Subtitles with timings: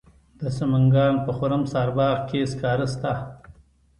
[0.39, 3.13] د سمنګان په خرم سارباغ کې سکاره شته.